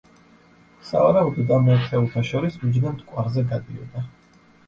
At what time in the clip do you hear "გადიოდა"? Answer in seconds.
3.53-4.05